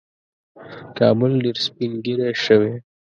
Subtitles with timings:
[0.97, 2.73] کابل ډېر سپین ږیری شوی